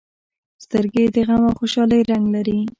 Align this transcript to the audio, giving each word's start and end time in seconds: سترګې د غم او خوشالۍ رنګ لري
سترګې 0.63 1.03
د 1.15 1.17
غم 1.27 1.43
او 1.49 1.53
خوشالۍ 1.59 1.99
رنګ 2.09 2.25
لري 2.35 2.59